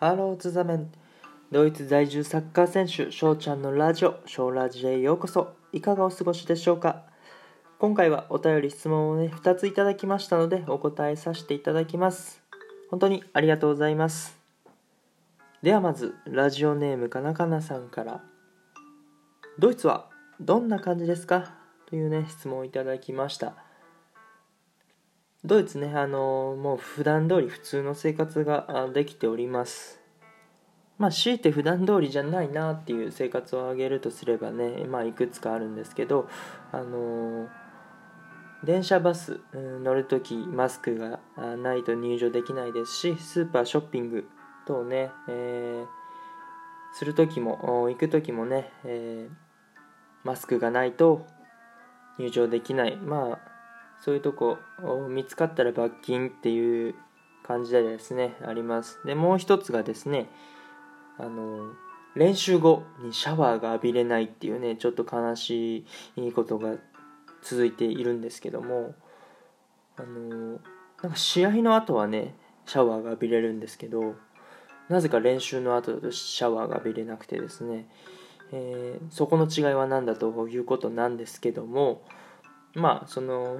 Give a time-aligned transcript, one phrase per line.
[0.00, 0.92] ハローズザメン。
[1.50, 5.54] ドイツ在住サッカー選手翔ちゃんのラジオ翔ラジへようこそ。
[5.72, 7.02] いかがお過ごしでしょうか？
[7.80, 12.40] 今回はお便り質問をね2ついただきましたのでお答えさせていただきます。
[12.92, 14.38] 本当にありがとうございます。
[15.64, 18.22] ではまずラジオネームかなかなさんから。
[19.58, 20.06] ドイツは
[20.38, 21.56] どんな感じですか？
[21.86, 23.54] というね質問をいただきました。
[25.44, 30.00] ドイツね、あのもう普段通り普通の生活ができております。
[30.98, 36.28] まあ、強いて普段通りじゃないなっていう生活を挙げるとすればね、まあ、いくつかあるんですけど、
[36.72, 37.46] あの
[38.64, 41.20] 電車バス、うん、乗るときマスクが
[41.56, 44.28] ないと入場できないですし、スーパー、ショッピング
[44.66, 45.86] 等ね、えー、
[46.98, 49.36] するときも、行くときもね、えー、
[50.24, 51.24] マスクがないと
[52.18, 52.96] 入場できない。
[52.96, 53.57] まあ
[54.00, 54.58] そういうとこ
[55.08, 56.94] 見つかったら罰金っていう
[57.42, 59.00] 感じでですねあります。
[59.04, 60.28] でもう一つがですね
[61.18, 61.72] あの
[62.14, 65.86] 練習後にシャワーが浴びれないっていうねちょっと悲し
[66.16, 66.74] いことが
[67.42, 68.94] 続いているんですけども
[69.96, 70.60] あの
[71.02, 72.34] なんか試合の後はね
[72.66, 74.14] シャワーが浴びれるんですけど
[74.88, 77.88] なぜか練習の後だとシャワーが浴びれなくてですね、
[78.52, 82.02] えー、そこの違いは何だということなんですけども
[82.74, 83.58] まあその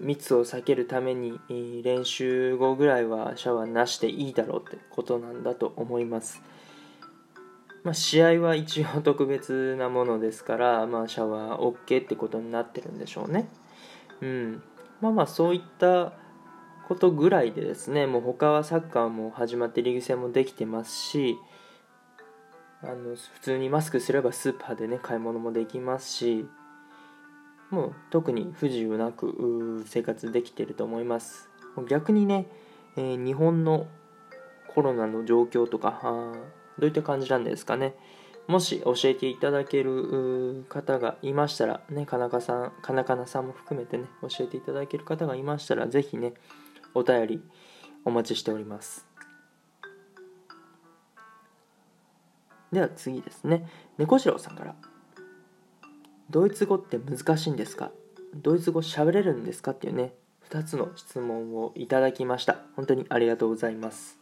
[0.00, 1.38] 密を避けるために
[1.84, 6.42] 練習後ぐらいはシャワーなしでいいだろうってことなんだと思います。
[7.82, 13.48] まあ、試合は一応特別なものですから、まあ、シャワー OK ってことになってるんでしょうね。
[14.20, 14.62] うん。
[15.00, 16.12] まあまあそういった
[16.88, 21.38] ことぐらいでですね、もう他はサッカーも始まってリーグ戦もできてますし、
[22.82, 26.46] あの普通にマスクすればスーパーでね買い物もできますし
[27.70, 31.48] もう特に不自由なく生活できてると思います。
[31.88, 32.46] 逆にね、
[32.96, 33.86] えー、日本の
[34.74, 36.00] コロナの状況とか
[36.78, 37.94] どういった感じなんですかね。
[38.48, 46.34] もし教えていただける方がいましたらねかなかさんかなかなさんも含めてね教えていただける方がいましたらぜひね
[46.94, 47.42] お便り
[48.04, 49.06] お待ちしております。
[52.72, 53.66] では次ですね。
[53.98, 54.89] 猫次郎さんから。
[56.30, 57.90] ドイツ語って難しいんですか？
[58.34, 59.72] ドイツ語喋れるんですか？
[59.72, 60.14] っていうね
[60.48, 62.58] 2つの質問をいただきました。
[62.76, 64.18] 本当にありがとうございます。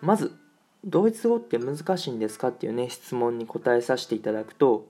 [0.00, 0.36] まず
[0.84, 2.48] ドイツ語って難しいんですか？
[2.48, 4.86] っていうね質問に答えさせていただくと、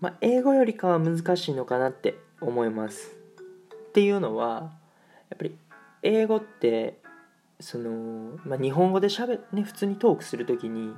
[0.00, 3.12] まあ、英語よりかは難しいのかなって思います。
[3.74, 4.72] っていうのは
[5.28, 5.56] やっぱり
[6.02, 6.98] 英語って
[7.60, 10.94] その、まあ、日本語でしゃべね普通にトークする時に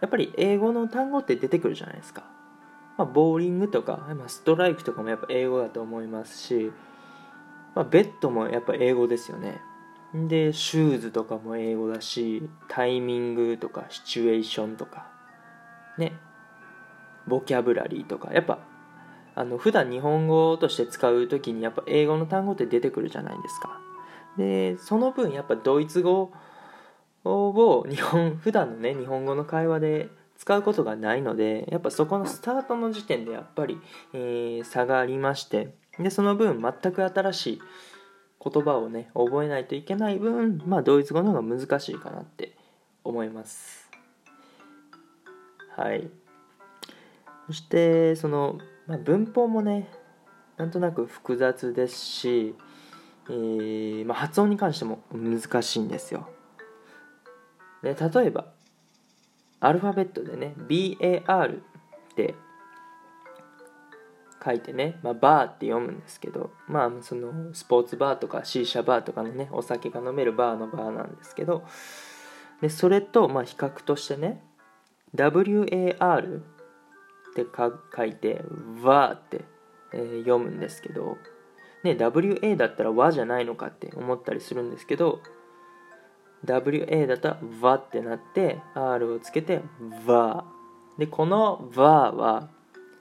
[0.00, 2.24] やっぱり英語の単語って出てくるじゃないですか。
[2.96, 6.72] まあ、ボーリングとか、まあ、ストライクとかもやっぱ英語だと思いますし、
[7.74, 9.60] まあ、ベッドもやっぱ英語ですよね。
[10.14, 15.08] でシューズとかも英語だしタイミングとかシチュエーションとか
[15.98, 16.12] ね。
[17.26, 18.60] ボキャブラリーとかやっぱ
[19.34, 23.80] あの普段日本語として使う時にやっぱ英語の単語って出てくるじゃないですか。
[24.38, 26.32] でその分やっぱドイツ語
[27.24, 30.08] を日本普段のね日本語の会話で
[30.38, 33.80] 使うことがないのでやっぱそこのスタートの時点でやっぱり、
[34.12, 37.62] えー、差がありましてでその分全く新しい
[38.44, 42.56] 言葉をね覚えないといけない分、まあ、ドイツ語の方が難しいかなって
[43.02, 43.90] 思います。
[45.76, 46.08] はい。
[47.46, 49.88] そしてその、まあ、文法もね
[50.56, 52.54] なんとなく複雑ですし、
[53.28, 56.28] えーまあ、発音に関しても難しいんですよ。
[57.82, 58.55] で例えば
[59.60, 61.60] アルファベットでね BAR っ
[62.14, 62.34] て
[64.44, 71.64] 書いてね、まあ、バーって読むんですけどまあそのスポーツバーとかシーシャバーとかのねお酒が飲めるバーのバーなんですけど
[72.60, 74.42] でそれとまあ比較としてね
[75.14, 76.42] WAR っ
[77.34, 77.44] て
[77.96, 78.42] 書いて
[78.82, 79.44] WA って、
[79.92, 81.16] えー、読むんですけど
[81.82, 85.20] ね WA だったら和じゃないのかって思ったりするんですけど
[86.46, 89.62] WA だと「va」ってなって R をつけて
[90.06, 90.44] 「va」
[90.98, 92.48] でこの「va」は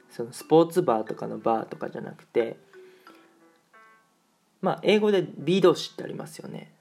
[0.10, 2.58] そのスポーツバーとかのバーとかじゃなくて
[4.62, 6.72] まあ英語で B 動詞ってありますよね。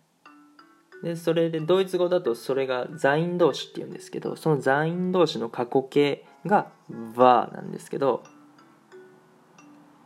[1.02, 8.24] でそれでドイツ語だとそれが座員動詞っていうんですけどその座員動詞の過去形が「va」なんですけど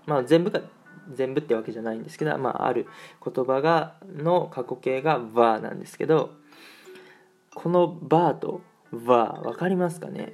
[0.06, 0.61] まあ全部が
[1.15, 2.87] 全部ってわけじゃないんですけど、まあ、ある
[3.25, 6.35] 言葉がの過去形が「va」なんですけど
[7.59, 8.61] この「va」と
[8.95, 10.33] 「va」分かりますかね？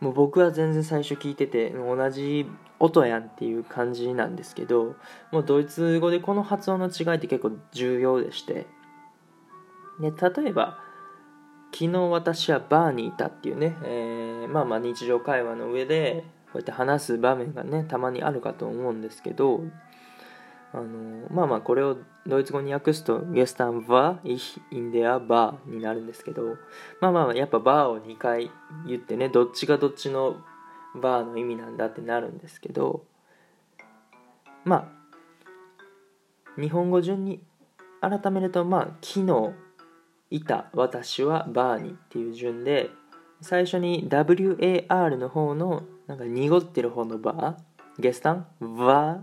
[0.00, 4.96] もう僕は全然最初聞いてて同じ音やんっていう感じなんですけど
[5.30, 8.66] もうドイツ語でこの発音の違いって結構重要でして。
[10.00, 10.78] で例えば
[11.74, 19.60] 昨日私はバーにいたっていうね、えー、まあまあ日常会話の上でこうやって話す場面がねたまにあるかと思うんですけど
[20.72, 21.96] あのまあまあこれを
[22.26, 26.56] ドイツ語に訳すと「ゲスタンはイヒインデアバー」になるんですけど
[27.00, 28.50] まあまあやっぱバーを2回
[28.86, 30.36] 言ってねどっちがどっちの
[30.94, 33.04] バーの意味なんだってなるんですけど
[34.64, 34.92] ま
[36.56, 37.40] あ日本語順に
[38.00, 39.52] 改めるとまあ昨日
[40.30, 42.90] いた私はバーにっていう順で
[43.40, 49.20] 最初に WAR の方のなんか濁ってる方のバーゲスタンバー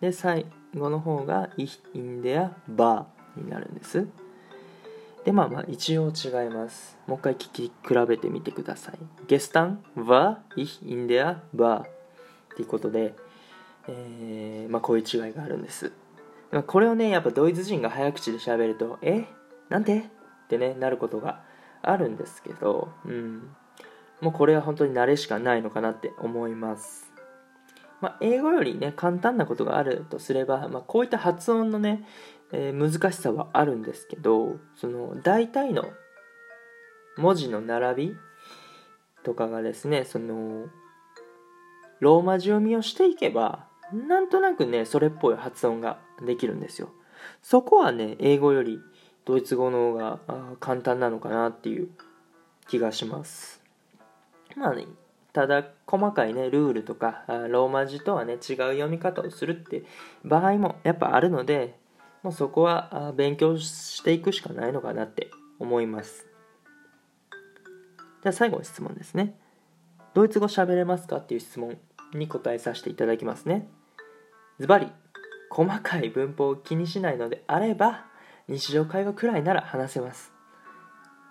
[0.00, 4.06] で最後の方がイインデアバーになるんです。
[5.24, 6.96] でまあまあ一応違います。
[7.06, 8.98] もう一回聞き比べてみてください。
[9.26, 11.88] ゲスタンはイインデアバーっ
[12.56, 13.14] ていうことで、
[13.88, 15.92] えー、まあこういう違いがあるんです。
[16.66, 19.24] これをねやっぱドイツ人が早口で喋るとえ？
[19.68, 21.42] なんでってねなることが
[21.82, 23.50] あるんですけどうん。
[24.20, 27.05] もうこれは本当に慣れしかないのかなって思います。
[28.00, 32.04] まあ、英語よりね簡単なことがあるとすれば、まあ、こういった発音のね、
[32.52, 35.84] えー、難しさはあるんですけどその大体の
[37.16, 38.16] 文字の並び
[39.24, 40.66] とかがですねその
[42.00, 46.90] ローマ字読みをしていけばなんとなくねそれっぽい発音ができるんですよ。
[47.42, 48.78] そこはね英語より
[49.24, 50.20] ドイツ語の方が
[50.60, 51.88] 簡単なのかなっていう
[52.68, 53.62] 気がします。
[54.56, 54.86] まあね
[55.36, 59.84] ただ細かいねルールとかローマ字とはね違う読み方をするって
[60.24, 61.78] 場合もやっぱあるので
[62.22, 65.28] もうそこは勉強していくしかないのかなって
[65.58, 66.26] 思います。
[68.22, 69.38] じゃあ最後の質問ですね。
[70.14, 71.76] ドイツ語喋れますかっていう質問
[72.14, 73.68] に答えさせていただきますね。
[74.58, 74.90] ズバリ
[75.50, 78.06] 細かい文法を気にしないのであれば
[78.48, 80.32] 日常会話くらいなら話せます。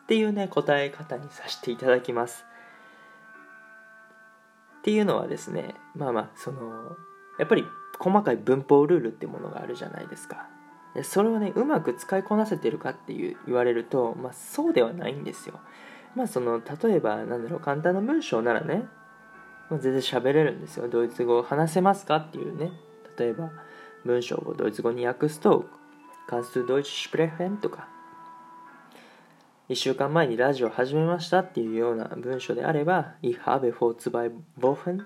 [0.04, 2.46] っていうね答え方にさせていただきます。
[4.86, 6.96] っていうのはですねまあまあその
[7.40, 7.66] やっぱり
[7.98, 10.48] 細かい文法ルールってものがあるじゃないですか。
[10.94, 15.60] でそれをねうまく使いこなせてるかっていう言われると、まあ、そうではないんですよ。
[16.16, 18.86] まあその例えばなんだろう簡単な文章ならね、
[19.72, 20.88] まあ、全然喋れるんですよ。
[20.88, 22.72] ドイツ語話せますかっていうね。
[23.18, 23.50] 例えば
[24.06, 25.66] 文章をドイツ語に訳すと
[26.30, 27.58] Kannst du Deutsch sprechen?
[27.58, 27.88] とか
[29.68, 34.30] 1週間前にラジオ始めましたっていうような文章であれば Ich habe vor zwei
[34.60, 35.04] Wochen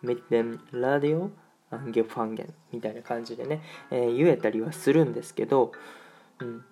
[0.00, 1.30] mit dem Radio
[1.72, 5.72] angefangen みたいな感じでね、えー、言えたりはするんですけど、
[6.38, 6.64] うん、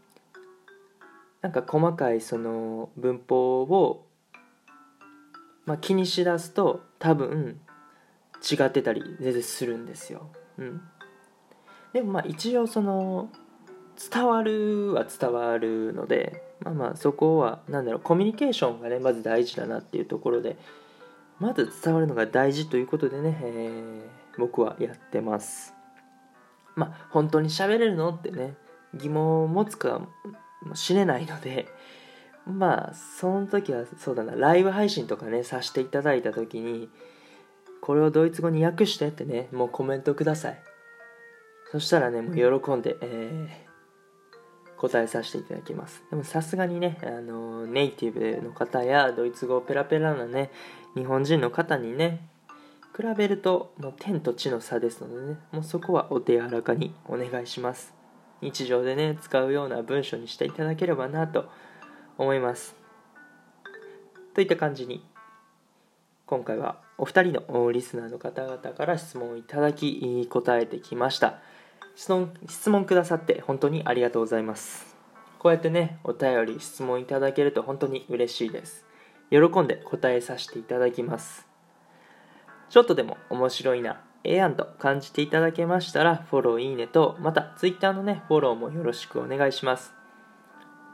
[1.41, 4.07] なんか細かいその文法を、
[5.67, 7.59] まあ、気にしだすと多分
[8.49, 10.31] 違ってたり全然するんですよ。
[10.59, 10.81] うん、
[11.93, 13.29] でもまあ一応その
[13.97, 20.57] 伝わるは伝わるのでまあまあそこは何だろうコミュニケーションがねまず大事だなっていうところで
[21.39, 25.75] まず伝わるのが大事ということでね、えー、僕はやってます。
[26.75, 28.55] まあ本当に喋れるのってね
[28.95, 30.01] 疑問を持つか
[30.63, 31.69] もしれないので
[32.47, 36.89] まあその時はそうだなライブ配信とかねさせていただいた時に
[37.81, 40.63] これをドイツ語に訳してってねもうコメントください。
[41.71, 43.64] そしたらねもう喜んで、えー
[44.89, 46.03] 答えさせていただきます。
[46.11, 50.51] でもさすがにねあのネイティブの方やドイツ語ペラペラなね
[50.95, 52.21] 日本人の方にね
[52.97, 57.95] 比べるともう天と地の差ですのでねもうそこはお手柔らかにお願いします。
[58.41, 61.49] 日常でね使うような文章にしていただければなと
[62.19, 62.77] 思います。
[64.35, 65.05] といった感じに
[66.27, 71.39] 今回はお二人のリスナーの方々から質問をいただき答えてきました。
[71.97, 74.97] 質問質問くださって本当にありがとうございます。
[75.39, 78.85] こうやってねお便り質問いただけると本当に嬉しいです。
[79.31, 81.47] 喜んで答えさせていただきます。
[82.71, 89.93] ちょっとでも面白いなええやんと感じていただけましたらフォローいいねとまた Twitter のねフォローもよろしくお願いします。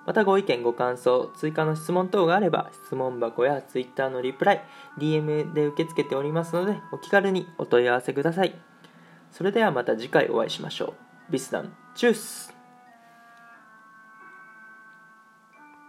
[0.06, 4.64] またご意見ご感想追加の質問等があれば質問箱や Twitter のリプライ
[4.98, 8.69] DM で受け付けておりますのでお気軽にお問い合わせください。
[9.30, 10.94] それではまた次回お会いしましょ
[11.28, 11.32] う。
[11.32, 12.59] ビスダン、チュース